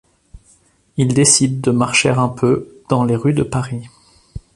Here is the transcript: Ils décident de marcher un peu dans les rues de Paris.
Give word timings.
Ils 0.97 1.13
décident 1.13 1.59
de 1.61 1.69
marcher 1.77 2.09
un 2.09 2.27
peu 2.29 2.81
dans 2.89 3.03
les 3.03 3.15
rues 3.15 3.33
de 3.35 3.43
Paris. 3.43 3.87